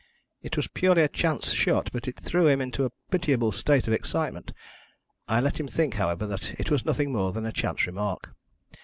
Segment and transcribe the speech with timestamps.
[0.41, 3.93] It was purely a chance shot, but it threw him into a pitiable state of
[3.93, 4.51] excitement.
[5.27, 8.33] I let him think, however, that it was nothing more than a chance remark.